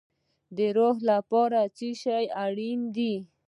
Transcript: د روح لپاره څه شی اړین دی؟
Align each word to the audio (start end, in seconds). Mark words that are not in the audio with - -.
د 0.57 0.59
روح 0.77 0.97
لپاره 1.09 1.59
څه 1.77 1.89
شی 2.01 2.25
اړین 2.45 2.79
دی؟ 2.95 3.13